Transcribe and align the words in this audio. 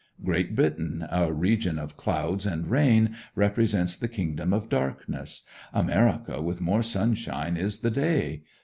Great 0.25 0.55
Britain, 0.55 1.05
a 1.11 1.31
region 1.31 1.77
of 1.77 1.95
clouds 1.95 2.47
and 2.47 2.71
rain, 2.71 3.15
represents 3.35 3.95
the 3.95 4.07
Kingdom 4.07 4.51
of 4.51 4.67
Darkness; 4.67 5.43
America, 5.75 6.41
with 6.41 6.59
more 6.59 6.81
sunshine, 6.81 7.55
is 7.55 7.81
the 7.81 7.91
Day. 7.91 8.41